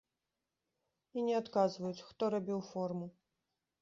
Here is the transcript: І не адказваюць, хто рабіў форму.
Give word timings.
І 1.19 1.27
не 1.27 1.35
адказваюць, 1.41 2.05
хто 2.07 2.23
рабіў 2.37 2.59
форму. 2.71 3.07